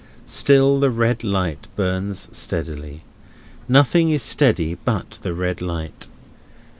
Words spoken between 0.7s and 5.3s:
the red light burns steadily. Nothing is steady but